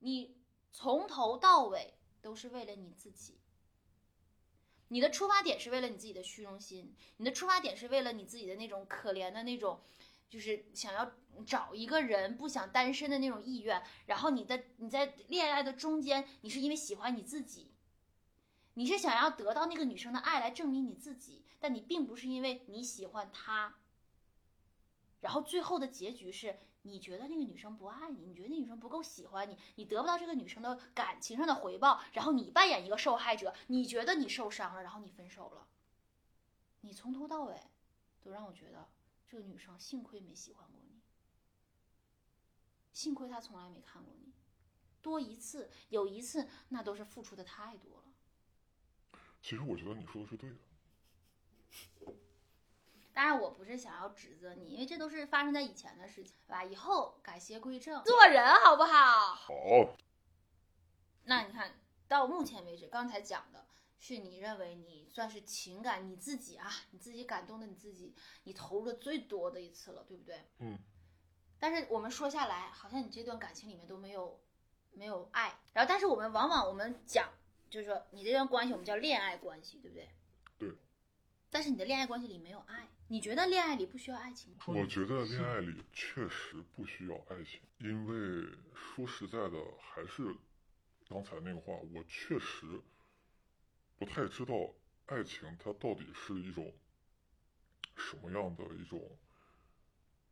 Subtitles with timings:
[0.00, 0.36] 你
[0.72, 3.38] 从头到尾都是为了你自己。
[4.88, 9.82] 你的出发点是为了你自己的虚荣心，你的出发点是为了你自己的那种可怜的那种，
[10.28, 11.12] 就是想要
[11.46, 13.82] 找一个人不想单身的那种意愿。
[14.06, 17.72] 然后你的你在恋爱的中间，你是因为喜欢你自己，
[18.74, 23.76] 你是想要得到那个女生的爱来证明你自己，但你并不是因为你喜欢她。
[25.20, 26.58] 然后最后的结局是。
[26.82, 35.68] 你觉得那个女生不爱你，你觉得那女生不够喜欢你，你得不到这个女生的感情上的回报，然后你扮演一个受害者，你觉得你受伤了，然后你分手了。
[36.80, 37.60] 你从头到尾
[38.22, 38.88] 都让我觉得
[39.28, 41.00] 这个女生幸亏没喜欢过你，
[42.92, 44.32] 幸亏她从来没看过你，
[45.02, 49.20] 多一次有一次那都是付出的太多了。
[49.42, 50.56] 其实我觉得你说的是对的。
[53.20, 56.64] 当然，我不是想要指责你，因为这都是发生在以前的事情，对吧？
[56.64, 59.34] 以后改邪归正，做人好不好？
[59.34, 59.52] 好。
[61.24, 61.78] 那你看
[62.08, 63.66] 到目前为止，刚才讲的
[63.98, 68.14] 是你认为你算是情感你自己啊，你自己感动的你自己，
[68.44, 70.48] 你投入的最多的一次了，对不对？
[70.60, 70.78] 嗯。
[71.58, 74.40] 但是我们说下来，好像你这段感情里面都没有
[74.92, 77.28] 没有爱，然后但是我们往往我们讲，
[77.68, 80.08] 就是说你这段关系我们叫恋爱关系，对不对？
[80.56, 80.78] 对。
[81.50, 82.88] 但是你的恋爱关系里没有爱。
[83.12, 84.58] 你觉得恋爱里不需要爱情吗？
[84.68, 90.32] 我觉得恋爱里确实不需要爱情，因为说实在的，还是
[91.08, 92.80] 刚才那个话，我确实
[93.98, 94.54] 不太知道
[95.06, 96.72] 爱情它到底是一种
[97.96, 99.18] 什么样的一种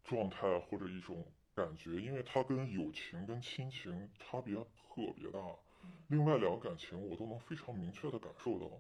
[0.04, 1.26] 状态或者一种
[1.56, 5.40] 感觉，因为它跟友情跟亲情差别特别大。
[6.06, 8.70] 另外两个感情我都能非常明确的感受到，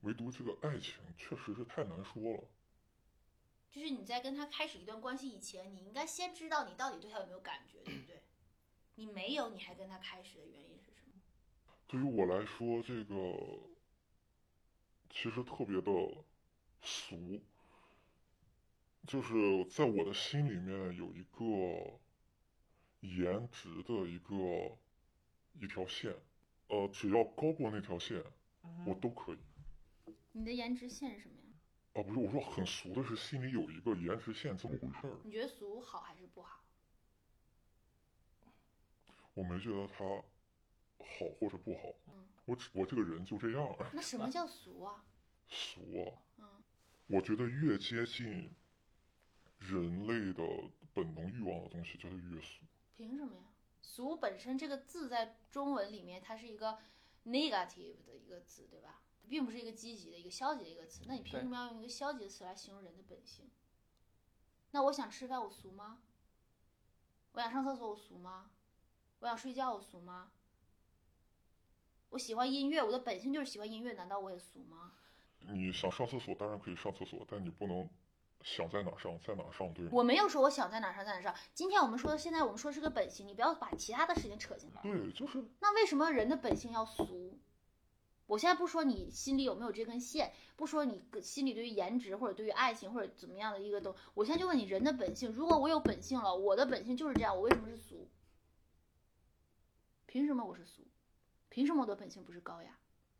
[0.00, 2.44] 唯独这个爱情确实是太难说了。
[3.72, 8.22] 就是你在跟他开始一段关系以前，你应该先知道你到底对他有没有感觉，对不对？
[8.96, 11.14] 你没有，你还跟他开始的原因是什么？
[11.88, 13.14] 对于我来说，这个
[15.08, 15.90] 其实特别的
[16.82, 17.40] 俗，
[19.06, 21.98] 就是在我的心里面有一个
[23.00, 24.76] 颜值的一个
[25.58, 26.14] 一条线，
[26.68, 28.22] 呃，只要高过那条线，
[28.86, 29.38] 我都可以。
[30.32, 31.36] 你的颜值线是什么？
[31.94, 35.16] 啊，不是，我说很俗的是心里有一个延迟线这么回事儿。
[35.24, 36.64] 你觉得俗好还是不好？
[39.34, 40.04] 我没觉得他
[40.98, 41.82] 好或者不好。
[42.06, 42.28] 嗯。
[42.44, 43.76] 我我这个人就这样。
[43.92, 45.04] 那什么叫俗啊？
[45.48, 46.18] 俗啊。
[46.38, 46.62] 嗯。
[47.06, 48.50] 我觉得越接近
[49.58, 50.42] 人类的
[50.94, 52.64] 本能欲望的东西，就是越俗。
[52.94, 53.42] 凭什么呀？
[53.82, 56.78] 俗本身这个字在中文里面，它是一个
[57.26, 59.02] negative 的一个字，对吧？
[59.32, 63.50] 并不是一个积极的一个消极的一个词，那你凭什么要用一个消极的词来形容人的本性？
[64.72, 66.02] 那我想吃饭，我俗吗？
[67.32, 68.50] 我想上厕所，我俗吗？
[69.20, 70.32] 我想睡觉，我俗吗？
[72.10, 74.92] 我喜欢音乐，我的本性就是喜欢音乐，难道我也俗吗？
[75.38, 77.88] 你想上厕所，当然可以上厕所，但你不能
[78.42, 79.92] 想在哪上在哪上，对吗？
[79.94, 81.34] 我没有说我想在哪上在哪上。
[81.54, 84.82] 今天我们说的，现在我们说是个本性，你不要把其他的事情扯进来。
[84.82, 85.42] 对，就是。
[85.60, 87.40] 那为什么人的本性要俗？
[88.26, 95.30] 我现在不说你心里有没有这根线，不说你心里对于颜值或者对于爱情或者怎么样的一个东，我现在就问你人的本性。
[95.32, 98.08] 如果我有本性了，我的本性就是这样，我为什么是俗？
[100.06, 100.86] 凭什么我是俗？
[101.48, 102.78] 凭什么我的本性不是高雅？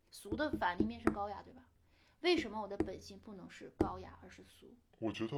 [0.09, 1.67] 俗的反立面是高雅，对吧？
[2.21, 4.73] 为什么我的本性不能是高雅而是俗？
[4.99, 5.35] 我觉得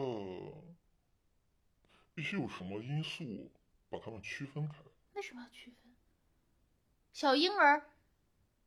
[2.13, 3.51] 必须有什么因素
[3.89, 4.75] 把它们区分开。
[5.13, 5.93] 为什么要区分？
[7.11, 7.89] 小婴儿。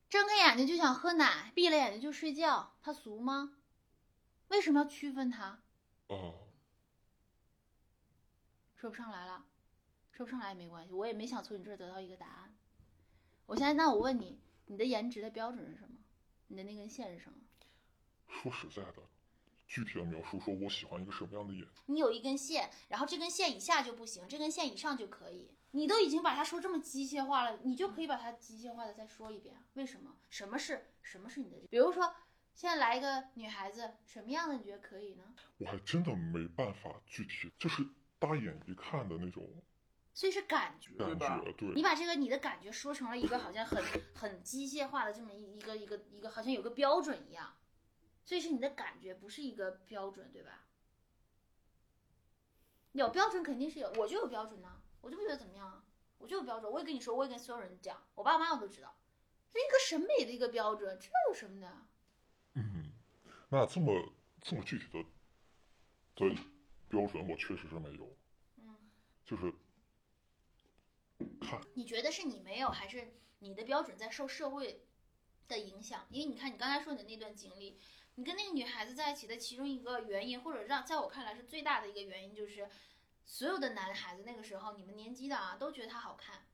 [0.09, 3.57] 睁开眼睛就想喝奶，闭了眼睛就睡觉，他俗吗？
[4.49, 5.61] 为什么要区分他？
[6.07, 6.35] 哦，
[8.77, 9.45] 说不上来了，
[10.13, 12.55] 说不上来也没关系，我也没想从你这儿得到一个答案。
[13.45, 15.97] 我现在，那我问你，你的颜值的标准是什么？
[16.47, 17.39] 你的那根线是什么？
[18.29, 19.03] 说实在的，
[19.67, 21.67] 具体的描述，说我喜欢一个什么样的眼？
[21.85, 25.51] 你有一根线，然后这根线以下就不行，这根线以上就可以。
[25.73, 29.55] 你都已经把它说这么机械化了，你就可以把它机械化的再说一遍。
[29.75, 30.17] 为什么？
[30.31, 31.67] 什么是什么是你的？
[31.69, 32.15] 比如说，
[32.55, 35.25] 现在来一个女孩子，什么样的你觉得可以呢？
[35.59, 37.87] 我还真的没办法具体，就是
[38.19, 39.47] 大眼一看的那种。
[40.15, 41.69] 所以是感觉，感觉对。
[41.75, 43.81] 你把这个你的感觉说成了一个好像很
[44.15, 47.55] 很机械化的这么一一个一个一个好像有个标准一样，
[48.25, 50.65] 所以是你的感觉不是一个标准，对吧？
[52.93, 54.81] 有标准肯定是有，我就有标准呢。
[55.01, 55.85] 我就不觉得怎么样啊，
[56.19, 58.95] 我就有标准，我也跟你说，我也跟所有人讲，我爸妈我都知道，
[59.53, 61.73] 是一个审美的一个标准，这有什么的？
[62.55, 62.93] 嗯，
[63.51, 64.13] 那这么
[64.43, 65.05] 这么具体的
[66.17, 66.37] 的
[66.89, 68.17] 标准，我确实是没有。
[68.57, 68.77] 嗯，
[69.25, 69.53] 就是
[71.41, 71.61] 看。
[71.75, 74.85] 你觉得是你没有，还是你的标准在受社会
[75.47, 76.07] 的影响？
[76.11, 77.79] 因为你看，你刚才说你的那段经历，
[78.17, 82.69] 你跟那个女孩子在一起的其中一个原因，或者让在我看来是最大的一个原因，就是
[83.31, 86.47] 所有的男孩子那个时候，你们年级的啊，都觉得她好看。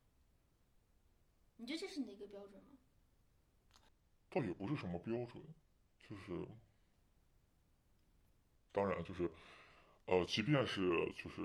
[1.57, 2.71] 你觉得这是你的一个标准吗？
[4.29, 5.41] 倒也不是什么标准，
[6.01, 6.49] 就是，
[8.73, 9.31] 当然就是，
[10.07, 11.43] 呃，即便是就是，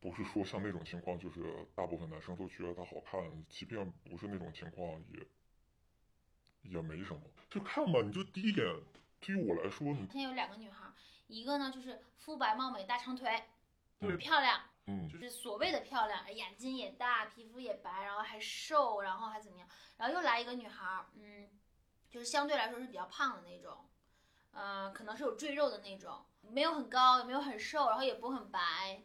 [0.00, 5.26] 不是说像那种情况，就是大部分男生都觉得她好看，即便不是那种情况，也
[6.62, 8.00] 也没什么，就看吧。
[8.02, 8.64] 你就第一眼，
[9.26, 10.86] 对于我来说，你现在有两个女孩，
[11.26, 13.42] 一个呢就是肤白貌美、大长腿，
[14.00, 19.68] 就是嗯漂亮，嗯就是所谓的漂亮，眼睛也大，皮肤也白，然后还瘦，然后还怎么样？
[19.96, 21.48] 然后又来一个女孩儿，嗯，
[22.08, 23.88] 就是相对来说是比较胖的那种，
[24.52, 29.02] 嗯、可能是有赘肉的那种，没有很高，也没有很瘦，然后也不很白，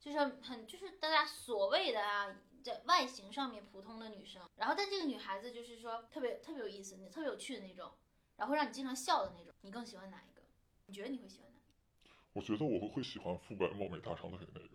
[0.00, 2.34] 就是很就是大家所谓的啊，
[2.64, 4.48] 在外形上面普通的女生。
[4.56, 7.92] 然后但这个女孩子就是说特别特别有意思，特别有趣的那种，
[8.36, 9.52] 然后让你经常笑的那种。
[9.62, 10.42] 你更喜欢哪一个？
[10.86, 12.10] 你觉得你会喜欢哪一个？
[12.32, 14.68] 我觉得我会会喜欢肤白貌美大长腿那个。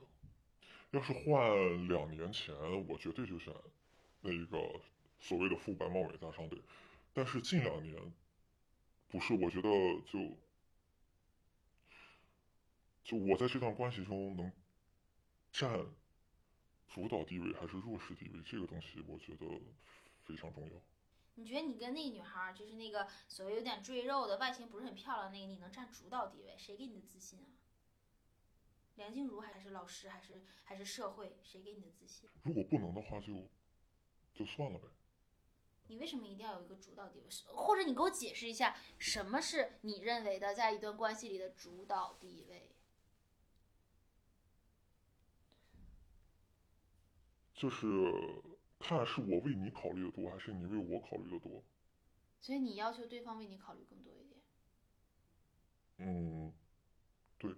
[0.91, 2.53] 要是换两年前，
[2.87, 3.53] 我绝对就选
[4.19, 4.81] 那一个
[5.19, 6.61] 所谓的肤白貌美大长腿。
[7.13, 8.13] 但是近两年，
[9.07, 9.69] 不是，我觉得
[10.05, 10.37] 就
[13.03, 14.51] 就我在这段关系中能
[15.53, 15.85] 占
[16.89, 19.45] 主导地位还是弱势地位，这个东西我觉得
[20.25, 20.71] 非常重要。
[21.41, 26.55] 你觉得你跟那个女孩儿，就是那个所谓有点赘肉的、外形不是很漂亮那个，你能占主导地位？
[26.55, 27.49] 谁给你的自信啊？
[28.95, 31.35] 梁静茹还是老师还是还是社会？
[31.41, 32.29] 谁给你的自信？
[32.43, 33.49] 如果不能的话就，
[34.35, 34.87] 就算了呗。
[35.87, 37.25] 你为什么一定要有一个主导地位？
[37.47, 42.69] 或者你给我解释一下，什么是你认为的在一段关系里的主导地位？
[47.55, 47.87] 就是
[48.81, 51.63] 看是我为你考虑的多，还是你为我考虑的多。
[52.39, 54.41] 所以你要求对方为你考虑更多一点，
[55.97, 56.51] 嗯，
[57.37, 57.55] 对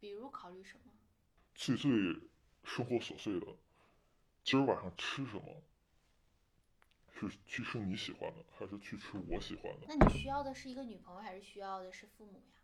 [0.00, 0.92] 比如考虑什么？
[1.54, 1.90] 最最
[2.64, 3.46] 生活琐碎的，
[4.42, 5.62] 今儿晚上吃什么？
[7.12, 9.86] 是去吃你喜欢的，还是去吃我喜欢的？
[9.86, 12.54] 那你需要的是一个女朋友，还是需要的是父母呀？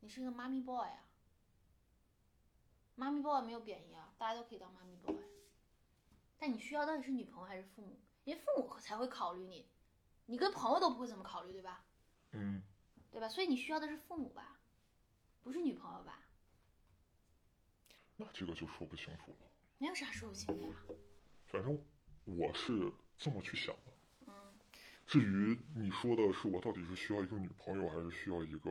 [0.00, 1.05] 你是一个妈咪 boy 啊？
[2.96, 5.14] 妈咪 boy 没有贬义啊，大家都可以当妈咪 boy。
[6.38, 8.00] 但你需要到底是女朋友还是父母？
[8.24, 9.68] 因为父母才会考虑你，
[10.26, 11.84] 你跟朋友都不会怎么考虑，对吧？
[12.32, 12.62] 嗯，
[13.12, 13.28] 对吧？
[13.28, 14.58] 所以你需要的是父母吧，
[15.42, 16.20] 不是女朋友吧？
[18.16, 19.36] 那这个就说不清楚了。
[19.78, 20.74] 没有啥说不清的呀。
[21.44, 21.78] 反正
[22.24, 23.92] 我是这么去想的。
[24.26, 24.58] 嗯，
[25.06, 28.70] 至于你说的是我到底是需要一个女朋友，还是需要一个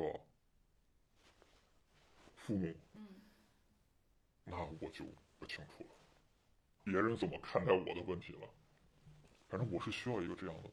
[2.36, 3.08] 父母，嗯，
[4.46, 5.06] 那我就
[5.38, 5.90] 不清楚了。
[6.84, 8.50] 别人怎么看待我的问题了？
[9.48, 10.72] 反正我是需要一个这样的。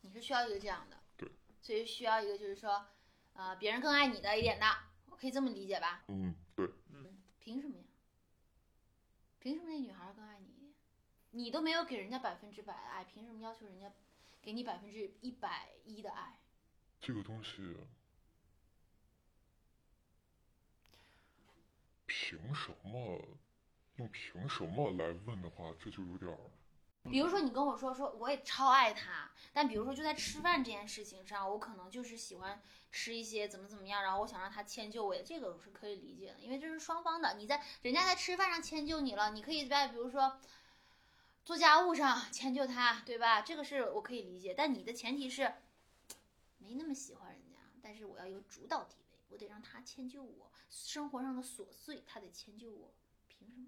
[0.00, 1.30] 你是需要一个这样的，对，
[1.60, 2.86] 所以需要一个就是说，
[3.34, 4.66] 呃，别人更爱你的一点的，
[5.06, 6.04] 我可以这么理解吧？
[6.08, 7.84] 嗯，对，嗯凭什么呀？
[9.38, 10.72] 凭什么那女孩更爱你一点？
[11.30, 13.92] 你都没有给人家百分之百的爱，凭什么要求人家
[14.40, 16.38] 给你百分之一百一的爱？
[17.00, 17.76] 这个东西，
[22.22, 23.20] 凭什么？
[23.96, 26.38] 用凭什么来问的话，这就有点儿。
[27.10, 32.62] 比如说你跟我说说我也超爱他，但比如说就在吃饭这件事情上，我可能就是喜欢
[32.92, 37.34] 吃一些怎么怎么样，然后我想让他迁就我，这个我是可以理解的，因为这是双方的。
[37.34, 40.38] 你在人家在吃饭上迁就你了，你可以在比如说
[41.44, 43.42] 做家务上迁就他，对吧？
[43.42, 45.52] 这个是我可以理解，但你的前提是
[46.58, 49.01] 没那么喜欢人家，但是我要有主导地位，
[49.32, 52.94] 我得让他迁就我，生活上的琐碎他得迁就我，
[53.28, 53.66] 凭什么？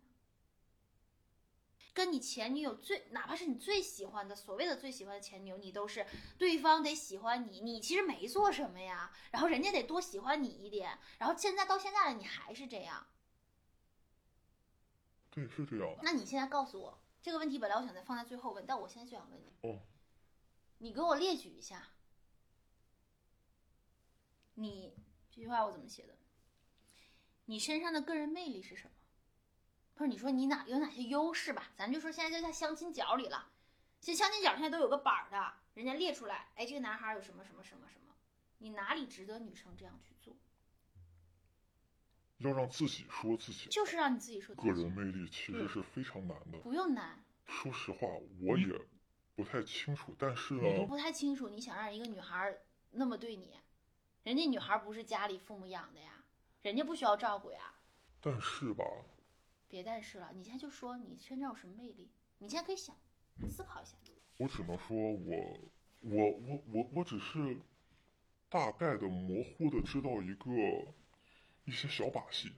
[1.95, 6.05] 跟你前女友最，哪怕是你最喜欢的，所谓的最喜欢的前女友，你都是
[6.37, 13.07] 对方得喜欢你，你其实没做什么呀，然后人家得多喜欢你一点，然后现在到现在了，你还是这样，
[15.31, 16.01] 对，是这样的。
[16.03, 19.81] 那你现在告诉我这个问题，本来我想再放在最后问，但我现在就想问你，哦，
[20.79, 21.91] 你给我列举一下，
[24.55, 24.97] 你
[25.35, 26.15] 这句话我怎么写的？
[27.47, 28.93] 你身上的个人魅力是什么？
[29.95, 31.73] 不是你说你哪有哪些优势吧？
[31.75, 33.51] 咱就说现在就在相亲角里了，
[34.01, 38.15] 其实相亲角现在都有个板儿的，人家列出来，哎，这个男孩有什么什么什么什么，
[38.59, 40.37] 你哪里值得女生这样去做？
[42.39, 46.59] 要让自己说自己就是让你自己说自己个人魅力，其实是非常难的。
[46.59, 48.07] 不用难，说实话，
[48.41, 48.81] 我也
[49.35, 52.63] 不太清楚，但是呢，你都不太清楚，你想让一个女孩儿
[52.93, 53.59] 那么对你，
[54.25, 56.25] 人家女孩不是家里父母养的呀，
[56.63, 57.75] 人家不需要照顾呀。
[58.21, 58.85] 但是吧，
[59.69, 62.97] 别但是了，你现在就说你身上有什么魅力，你现在可以想
[63.49, 63.97] 思考一下。
[64.39, 65.61] 我只能说我
[66.01, 67.61] 我我我我只是
[68.49, 70.51] 大概的模糊的知道一个
[71.65, 72.51] 一些小把戏。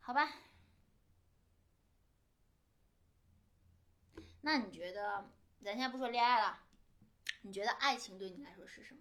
[0.00, 0.28] 好吧，
[4.42, 5.30] 那你觉得，
[5.62, 6.63] 咱现在不说恋爱了，
[7.46, 9.00] 你觉得爱情对你来说是什么？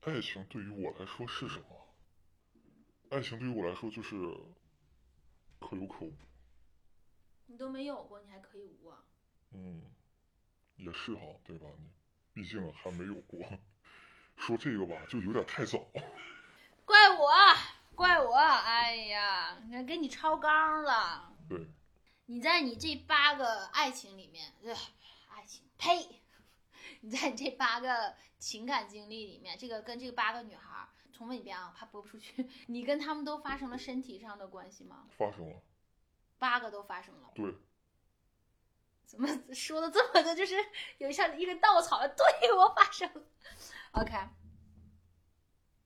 [0.00, 1.94] 爱情对于我来说是什么？
[3.10, 4.16] 爱情对于我来说就是
[5.60, 6.12] 可有可无。
[7.46, 9.04] 你都没有过，你还可以无啊？
[9.52, 9.82] 嗯，
[10.74, 11.68] 也是哈，对吧？
[11.78, 11.88] 你
[12.34, 13.40] 毕竟还没有过，
[14.36, 15.78] 说这个吧，就有点太早。
[16.84, 17.30] 怪我，
[17.94, 18.34] 怪我！
[18.34, 21.32] 哎呀，你看跟你超纲了。
[21.48, 21.68] 对，
[22.26, 24.74] 你在你这八个爱情里面，呃，
[25.28, 26.20] 爱情，呸！
[27.00, 32.48] 你在你这八个情感经历里面，这个跟这八个女孩儿，重问一遍啊，怕播不出去。
[32.66, 35.06] 你跟他们都发生了身体上的关系吗？
[35.16, 35.62] 发生了。
[36.38, 37.30] 八个都发生了。
[37.34, 37.54] 对。
[39.04, 40.54] 怎么说的这么的，就是
[40.98, 42.00] 有像一根稻草？
[42.08, 43.22] 对我发生了。
[43.92, 44.12] OK。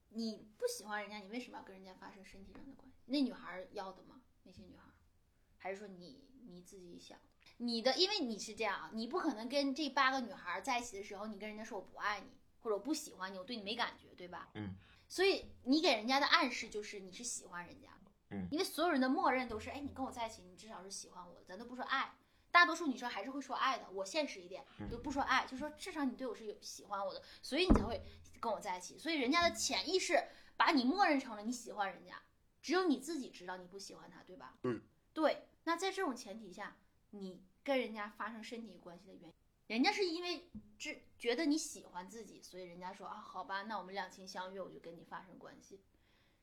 [0.08, 2.96] 你不喜欢人家，你为什么要跟人家发生身体上的关系？
[3.06, 4.20] 那女孩要的吗？
[4.42, 4.84] 那些女孩，
[5.56, 7.18] 还是说你你自己想？
[7.58, 12.26] 你的，因为你是这样啊，你不可能跟这八个女孩在一起的时候，你跟人家说我不爱你，
[12.60, 14.48] 或者我不喜欢你，我对你没感觉，对吧？
[14.54, 14.74] 嗯。
[15.08, 18.10] 所以你给人家的暗示就是你是喜欢人家的。
[18.30, 18.48] 嗯。
[18.50, 22.14] 因为所有人的默认都是，哎，你跟我在一起，你至少是喜欢我的，咱都不说爱。
[22.52, 23.88] 大多数女生还是会说爱的。
[23.92, 28.02] 我现实一点，就不说爱，就说至少你对我是有喜欢我的，所以你才会
[28.40, 28.98] 跟我在一起。
[28.98, 30.20] 所以人家的潜意识
[30.56, 32.20] 把你默认成了你喜欢人家，
[32.60, 34.54] 只有你自己知道你不喜欢他，对吧？
[34.62, 34.80] 对。
[35.12, 35.46] 对。
[35.64, 36.76] 那在这种前提下，
[37.10, 39.34] 你跟人家发生身体关系的原因，
[39.66, 45.80] 人家是因为只觉得你喜欢自己，所以人家说啊，好吧，那我们两情相悦，我就跟你发生关系。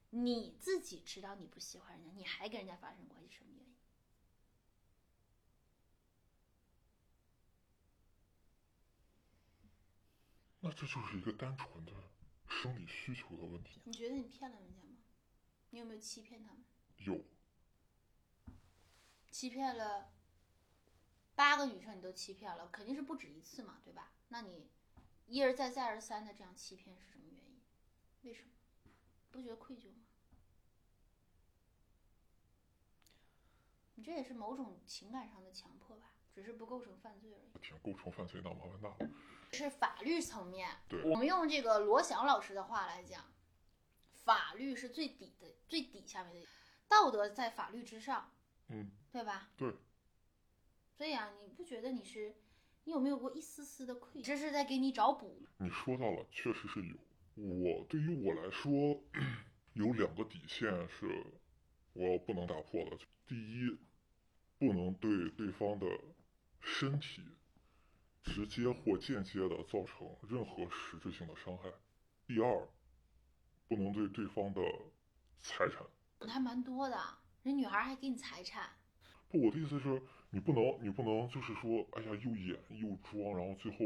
[0.09, 3.75] 你自己知道你不喜欢人家，你还跟人家发生关系，什么原因？
[10.59, 11.93] 那这就是一个单纯的
[12.47, 13.81] 生理需求的问题。
[13.85, 14.97] 你觉得你骗了人家吗？
[15.69, 16.63] 你有没有欺骗他们？
[16.97, 17.23] 有。
[19.29, 20.09] 欺骗了
[21.37, 24.11] 八个女生，你都欺骗了，肯定是不止一次嘛，对吧？
[24.29, 24.71] 那你
[25.27, 27.61] 一而再、再而三的这样欺骗是什么原因？
[28.23, 28.49] 为什么？
[29.29, 29.99] 不觉得愧疚吗？
[33.93, 37.51] 你这也是某种情感上的强迫吧，只是不构成犯罪而已。
[37.61, 39.11] 挺构成犯罪，那麻烦大了。
[39.53, 43.23] 是法律层面，对，我们用这个罗翔老师的话来讲，
[44.11, 46.47] 法律是最底的、最底下面的，
[46.87, 48.31] 道德在法律之上，
[48.69, 49.51] 嗯，对吧？
[49.55, 49.71] 对。
[50.97, 52.33] 所以啊，你不觉得你是，
[52.85, 54.25] 你有没有过一丝丝的愧疚？
[54.25, 55.45] 这是在给你找补。
[55.59, 56.95] 你说到了，确实是有。
[57.35, 58.99] 我对于我来说，
[59.73, 61.23] 有两个底线是
[61.93, 62.97] 我不能打破的。
[63.27, 63.77] 第一，
[64.57, 65.85] 不能对对方的
[66.59, 67.21] 身体。
[68.23, 71.71] 直接或间接的造成任何实质性的伤害。
[72.25, 72.67] 第二，
[73.69, 74.61] 不能对对方的
[75.39, 75.81] 财产。
[76.27, 76.99] 还蛮多的，
[77.43, 78.69] 人女孩还给你财产。
[79.29, 83.77] 不，我的意思是，你不能，你不能就是说，哎呀，又演又装，然后最后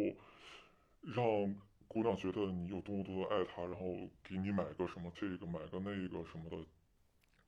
[1.01, 1.55] 让
[1.87, 6.57] 姑娘觉得你有多么多的爱她，然后给你买个什么这个，买个那个什么的，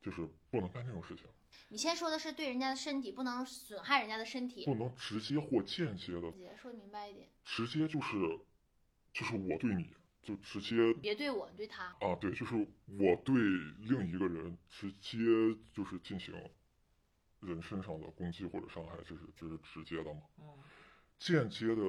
[0.02, 1.26] 就是不能干这种事情。
[1.70, 6.34] 你先说的是对人家的身体不能损害人家的身体，不能直接或间接的。
[6.62, 7.28] 说明白一点。
[7.46, 8.40] 直接就是，
[9.12, 9.90] 就是我对你
[10.22, 10.94] 就直接。
[11.02, 11.86] 别对我，对他。
[12.00, 13.36] 啊，对，就是我对
[13.80, 15.18] 另一个人直接
[15.74, 16.34] 就是进行
[17.46, 20.22] 人身上的攻击或者伤害，这是这是直接的嘛？
[20.40, 20.64] 嗯。
[21.20, 21.82] 间接的，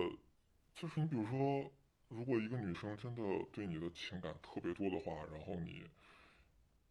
[0.74, 1.72] 就是你比如说，
[2.08, 5.84] 如果一个女生真的对你的情感特别多的话，然后你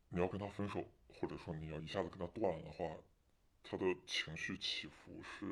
[0.09, 0.85] 你要跟她分手。
[1.15, 2.83] 或者说你要一下子跟她断了的话，
[3.61, 5.45] 她的情绪起伏是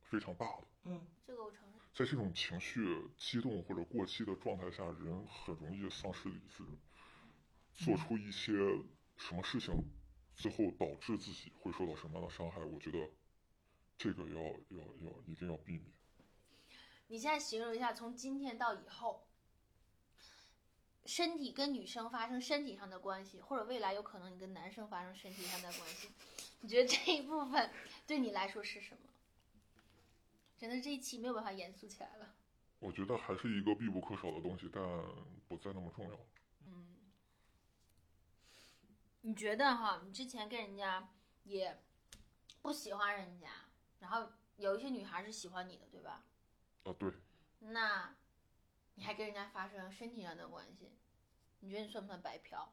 [0.00, 0.66] 非常大的。
[0.84, 1.78] 嗯，这个我承认。
[1.92, 6.64] 在这种情绪激动或者过激的状态下，人很容易丧失理智，
[7.74, 8.54] 做出一些
[9.18, 9.74] 什么事情，
[10.36, 12.60] 最后导致自己会受到什么样的伤害？
[12.64, 13.10] 我觉得
[13.96, 14.42] 这个要
[14.76, 15.84] 要要一定要避免。
[17.08, 19.26] 你现在形容一下，从今天到以后。
[21.04, 26.08] 身体跟女生发生身体上的关系，或者未来有可能你跟男生发生身体上的关系，
[26.60, 27.68] 你觉得这一部分
[28.06, 29.00] 对你来说是什么？
[30.56, 32.36] 真的这一期没有办法严肃起来了。
[32.78, 34.80] 我觉得还是一个必不可少的东西，但
[35.48, 36.16] 不再那么重要。
[39.22, 40.02] 嗯，你觉得哈？
[40.04, 41.08] 你之前跟人家
[41.44, 41.82] 也
[42.60, 43.48] 不喜欢人家，
[44.00, 46.24] 然后有一些女孩是喜欢你的，对吧？
[46.84, 47.12] 啊，对。
[47.60, 48.14] 那。
[48.94, 50.92] 你还跟人家发生身体上的关系，
[51.60, 52.70] 你觉得你算不算白嫖？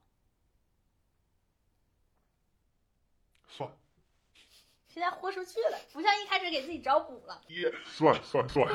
[3.48, 3.72] 算
[4.90, 7.42] 现在豁出去了，不像一开始给自己找补了。
[7.86, 8.68] 算算算，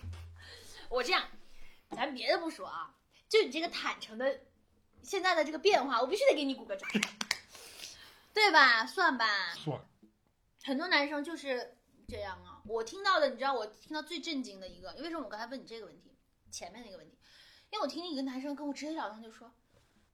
[0.90, 1.26] 我这样，
[1.92, 2.94] 咱别的不说啊，
[3.26, 4.40] 就你这个坦诚的，
[5.02, 6.88] 现在的这个变化，我必须得给你鼓个掌，
[8.34, 8.86] 对吧？
[8.86, 9.80] 算吧，算
[10.62, 11.76] 很多男生就是
[12.08, 12.62] 这样啊。
[12.66, 16.16] 我听到的，你知道，我听到最震惊的一个，为什么我刚才问你这个问题，
[16.50, 17.18] 前面那个问题，
[17.70, 19.52] 因为我听一个男生跟我直截了当就说，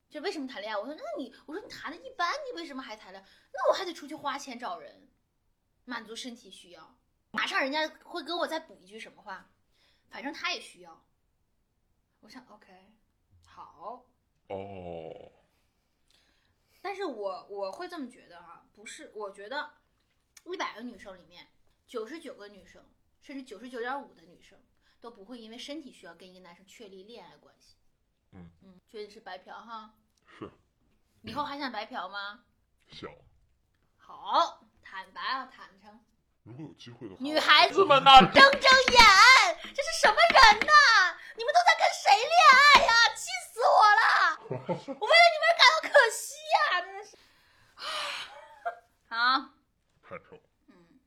[0.09, 0.79] 就为什么谈恋爱？
[0.79, 3.29] 我说那你，我说你谈的一般，你为什么还谈恋爱？
[3.53, 5.09] 那我还得出去花钱找人，
[5.85, 6.97] 满足身体需要。
[7.33, 9.51] 马上人家会跟我再补一句什么话？
[10.09, 11.05] 反正他也需要。
[12.21, 12.73] 我想，OK，
[13.45, 14.07] 好，
[14.49, 15.33] 哦，
[16.81, 19.75] 但是我我会这么觉得哈、不是，我觉得
[20.45, 21.49] 一百个女生里面，
[21.87, 22.85] 九十九个女生，
[23.23, 24.59] 甚至九十九点五的女生
[25.01, 27.77] 都不会因为身体需要跟一个男生确立恋爱关系。
[28.33, 29.95] 嗯嗯，觉得是白嫖哈？
[30.27, 30.51] 是
[31.23, 32.45] 以后还想白嫖吗？
[32.89, 33.11] 想，
[33.97, 36.01] 好，坦白啊，坦诚。
[36.45, 39.03] 如果有机会的话，女孩子们呐，睁睁眼，
[39.75, 41.19] 这是什么人呐？
[41.37, 42.93] 你们都在跟谁恋爱呀？
[43.17, 44.39] 气死我了！
[44.51, 47.17] 我为了你们感到可惜呀、真的是。
[49.09, 49.51] 好，
[50.69, 51.01] 嗯，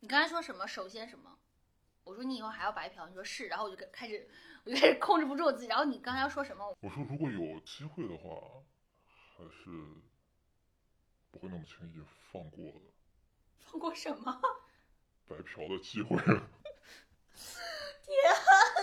[0.00, 0.66] 你刚才说什么？
[0.66, 1.38] 首先什么？
[2.04, 4.28] 我说你以后还要白嫖，你说是，然后我就开始，
[4.64, 5.68] 我就开始控制不住我自己。
[5.68, 6.76] 然后你刚才要说什么？
[6.80, 8.62] 我说如果有机会的话，
[9.36, 9.70] 还是
[11.30, 12.80] 不会那么轻易放过的
[13.60, 14.40] 放过什么？
[15.26, 16.16] 白嫖的机会。
[18.04, 18.14] 天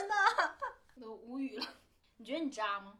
[0.07, 0.57] 哪，
[0.95, 1.65] 我都无语了。
[2.17, 2.97] 你觉得你渣吗？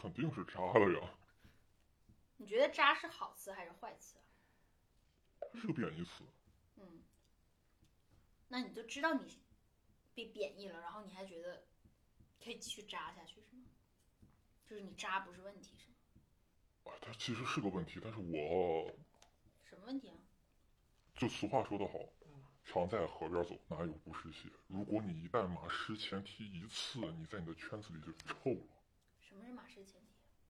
[0.00, 1.14] 肯定是渣的呀，
[2.36, 4.22] 你觉得渣是好词还是坏词啊？
[5.60, 6.22] 是个贬义词。
[6.76, 7.02] 嗯，
[8.46, 9.40] 那你就知道你
[10.14, 11.64] 被贬义了，然后你还觉得
[12.40, 13.64] 可以继续渣下去是吗？
[14.64, 15.96] 就是你渣不是问题是吗？
[16.84, 18.96] 啊，它其实是个问题，但是我
[19.64, 20.16] 什么问题啊？
[21.14, 21.98] 就俗话说得好，
[22.64, 24.48] 常在河边走，哪有不湿鞋？
[24.68, 28.77] 如果你一旦马失前蹄一次，你在你的圈子里就臭了。
[29.68, 30.07] 事情